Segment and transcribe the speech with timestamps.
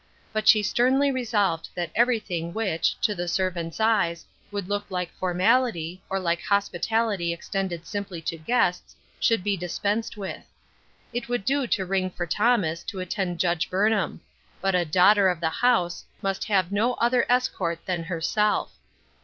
[0.33, 5.13] But she sternly resolved that every thing which, to the servant's eyes, would look like
[5.13, 10.43] formality, or like hospitality extended sim ply to guests, should be dispensed with.
[11.13, 14.21] It would do to ring for Thomas, to attend Judge Burnham;
[14.59, 17.25] but a daughter of the house roust Her Cross Seems Heavy, 13 have no other
[17.29, 18.71] escort than herself.